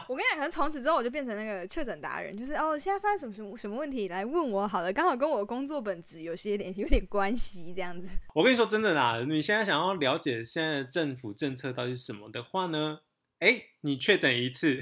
[0.08, 8.16] 我跟你讲，可能从此之后我就变成那个确诊达人，就是哦，现在发生什么什么什么问题来问我好了，刚好跟我工作本质有些点有点关系这样子。
[8.34, 13.00] 我跟你说真的啦，你现在想要了解现在的政府政策到底是什么的话呢？
[13.40, 14.80] 哎，你确诊一次。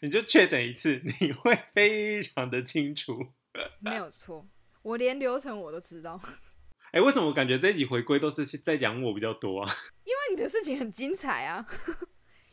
[0.00, 3.34] 你就确诊一次， 你会非常的清楚。
[3.80, 4.46] 没有错，
[4.82, 6.20] 我连流程我都知道。
[6.92, 9.70] 哎，为什么我感觉这一集回归都是在讲我比较多啊？
[10.04, 11.66] 因为你的事情很精彩啊。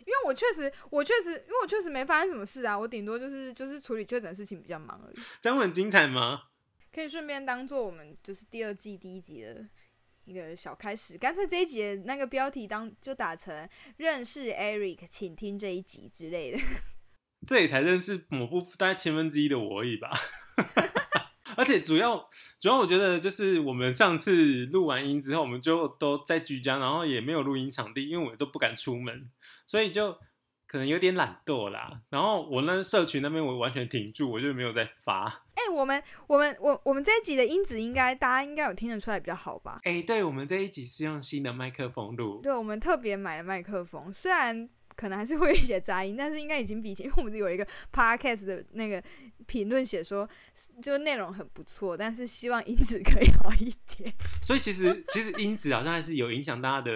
[0.06, 2.78] 因为我确实，我确实，因为我确实没发生什么事啊。
[2.78, 5.16] 我顶多就是就是处理确诊事情比较忙而已。
[5.40, 6.44] 这样很精彩吗？
[6.92, 9.66] 可以顺便当做我们就是第二季第一集的
[10.26, 11.18] 一个小开始。
[11.18, 16.60] 干脆这一集的那个标题当就打成认识 Eric，请听这一集之类的。
[17.46, 20.10] 这也才认识某部大概千分之一的我而已吧，
[21.58, 22.18] 而且主要
[22.60, 29.30] 主要我觉得就是我们上次录完音之后，我们就都在居家，然后也没有录音场地，因为我都不敢出门，
[29.66, 30.18] 所以就
[30.66, 32.00] 可能有点懒惰啦。
[32.10, 35.26] 然后我那社群那边我完全停住，我就没有再发。
[35.54, 39.80] 哎，我们我们我我们这一集的音质应该大家应该有听得出来比较好吧？
[39.84, 44.70] 哎，对我们这一集是用新的麦克风录，对我们特别买了麦克风，虽然。
[44.96, 49.04] 可能还是会有一些杂音， 但是应该已经比以前，因为我们有一个 podcast 的那个
[49.46, 50.28] 评论写说，
[50.82, 54.14] 就内容很不错，但是希望音质可以好一点。
[54.42, 56.92] 所以其实其实音质好像还是有影响大家的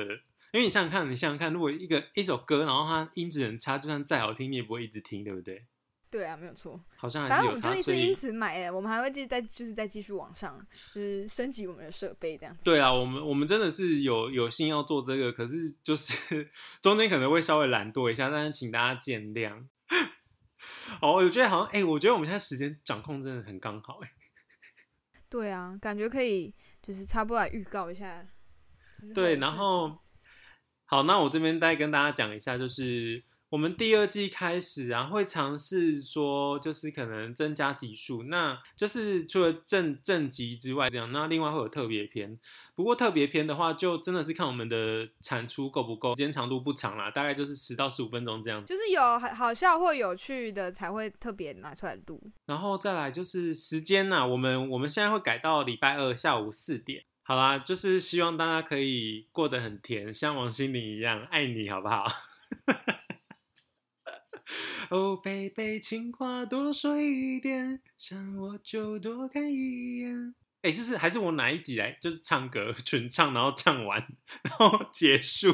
[0.54, 5.66] 因为你想想看，你想想看，如果一个一首歌，然后它音质很差，就算再好听，你也不会一直听，对不对？
[6.10, 6.80] 对啊，没有错。
[6.96, 10.58] 好像还反是有差，正我们就是因此买的，我们还会继续再就是再继续往上，
[10.94, 12.64] 就是升级我们的设备这样子。
[12.64, 16.50] 对啊，我们我们真的是有有心要做这个，可是就是
[16.82, 19.66] 中间可能会稍微懒惰一下，但是请大家见谅。
[21.02, 24.12] 哦，我觉得好像，哎、我觉得我们现在时间掌控真的很刚好、哎，
[25.30, 28.26] 对啊，感觉可以就是差不多来预告一下
[29.14, 30.00] 对，然后
[30.86, 42.38] 好，那我这边再跟大家讲一下，就是我们第二季开始啊，会尝试说，就是可能增加集数，那就是除了正正集之外，这样，那另外会有特别篇。
[42.76, 48.72] 不过特别篇的话，就真的是看我们的产出够不够，时间长度不长啦，大概就是十到十五分钟这样子。
[48.72, 52.22] 就是有好好笑或有趣的才会特别拿出来录。
[52.48, 57.02] 然后再来就是时间呐、我们我们现在会改到礼拜二下午四点。
[57.24, 62.06] 好啦，就是希望大家可以过得很甜，像王心凌一样爱你，好不好？
[64.90, 70.36] 哦，贝贝，情话多说一点，想我就多看一眼。
[70.62, 74.08] 哎，就是还是我哪一集来，就是唱歌纯唱，然后唱完，
[74.44, 75.54] 然后结束。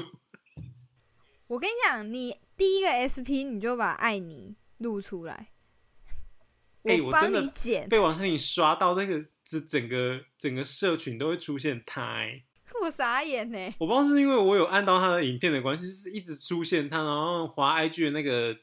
[1.48, 5.50] 我跟你讲，你第一个 SP 你就把“爱你”录出来，
[6.84, 12.44] 帮哎我真的你剪，被王心凌刷到那个，这整个整个社群都会出现他、哎。
[12.82, 13.58] 我傻眼呢。
[13.78, 18.58] 我不知道是因为我有按到他的影片的关系，是一直出现他，然后滑 IG 的那个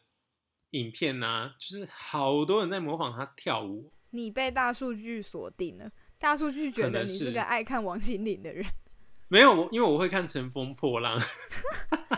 [0.71, 3.93] 影片啊，就是好多人在模仿他跳舞。
[4.11, 8.65] 你被大数据锁定了，大数据觉得你是个爱看王心凌的人，
[9.29, 11.19] 没有，我因为我会看《乘风破浪》，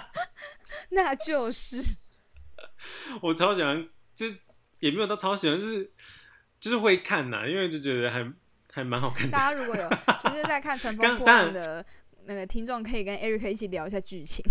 [0.90, 1.82] 那就是
[3.20, 4.38] 我超喜欢，就是
[4.80, 5.92] 也没有到超喜欢，就是
[6.58, 8.32] 就是会看呐，因为就觉得还
[8.72, 9.32] 还蛮好看的。
[9.32, 9.88] 大家如果有
[10.20, 11.84] 就是在看《乘风破浪》的
[12.24, 14.42] 那个听众，可以跟 Eric 一起聊一下剧情。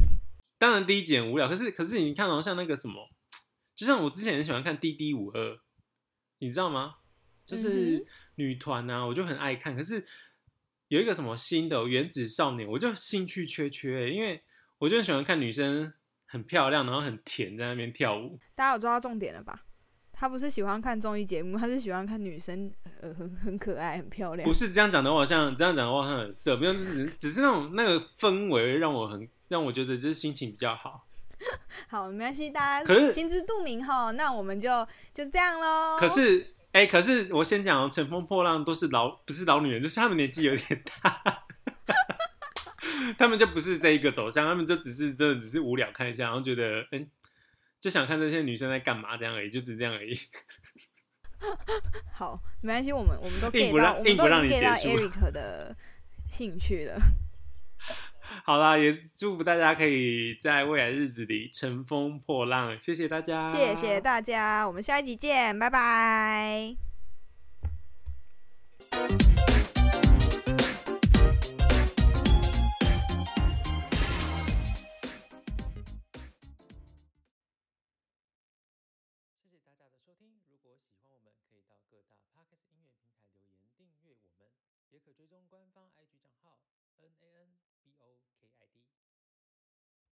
[0.60, 3.10] 当然第一集很无聊，可是可是你看好，像那个什么，
[3.82, 5.56] 就像我之前很喜欢看《滴滴五二》，
[6.38, 6.98] 你知道吗？
[7.44, 8.06] 就是嗯
[8.36, 9.76] 女团啊，我就很爱看。
[9.76, 10.06] 可是
[10.90, 14.44] 有一个什么新的《原子少年》，我就兴趣缺缺，因为
[14.78, 15.92] 我就很喜欢看女生
[16.28, 18.40] 很漂亮，然后很甜，在那边跳舞。
[18.54, 19.66] 大家有抓到重点了吧？
[20.12, 24.54] 他不是喜欢看综艺节目，他是喜欢看女生呃很很可爱、很漂亮不。
[24.54, 31.08] 是这样讲的，话好像这样讲的，话好像很色，没有，只是只是那种那个氛围让我很让我觉得就是心情比较好。
[31.90, 34.12] 好，没关系，大可是家心知肚明哈。
[34.12, 35.98] 那我们就就这样喽。
[35.98, 41.22] 可是，哎、可是我先讲哦，乘风破浪都是老，不是老女人，就是他们年纪有点大，
[43.18, 47.10] 他们就不是这一个走向，他们就只是真的只是无聊看一下，然后觉得，嗯、
[47.80, 50.18] 就想看这些女生在干嘛这样而已，就只这样而已。
[52.14, 55.76] 好，没关系，我们我们都硬 get 到，不让我们都 get 到 Eric 的
[56.30, 57.00] 兴趣了。
[58.44, 66.76] 好啦，也祝福大家可以在未来日子里乘风破浪，谢谢大家，谢谢大家，我们下一集见，拜拜。
[79.40, 80.42] 谢谢大家的收听。
[80.50, 84.50] 如果喜欢我们，可以到各大 Podcast 音乐平台留言订阅我们，
[84.90, 86.58] 也可追踪官方 IG 账号
[87.00, 87.54] N A N
[87.84, 89.01] B O K I D。